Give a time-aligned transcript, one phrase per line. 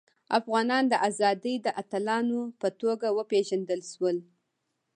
[0.39, 4.17] افغانان د ازادۍ د اتلانو په توګه وپيژندل شول.